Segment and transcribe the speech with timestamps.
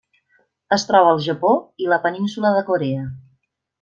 [0.77, 1.51] Es troba al Japó
[1.85, 3.05] i la península de Corea.